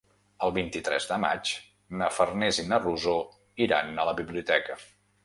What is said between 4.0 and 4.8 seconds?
la biblioteca.